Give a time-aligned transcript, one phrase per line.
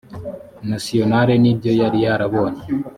[0.71, 2.63] nationale n ibyo yari yarabonye